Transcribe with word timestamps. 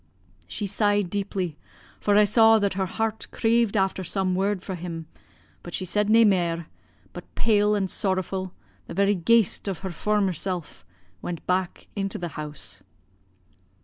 "She 0.47 0.65
sighed 0.65 1.11
deeply, 1.11 1.59
for 1.99 2.15
I 2.17 2.23
saw 2.23 2.57
that 2.57 2.73
her 2.73 2.87
heart 2.87 3.27
craved 3.29 3.77
after 3.77 4.03
some 4.03 4.33
word 4.33 4.63
fra' 4.63 4.73
him, 4.73 5.05
but 5.61 5.75
she 5.75 5.85
said 5.85 6.09
nae 6.09 6.23
mair, 6.23 6.65
but 7.13 7.35
pale 7.35 7.75
an' 7.75 7.85
sorrowfu', 7.85 8.49
the 8.87 8.95
very 8.95 9.13
ghaist 9.13 9.69
o' 9.69 9.75
her 9.75 9.91
former 9.91 10.33
sel', 10.33 10.65
went 11.21 11.45
back 11.45 11.85
into 11.95 12.17
the 12.17 12.29
house. 12.29 12.81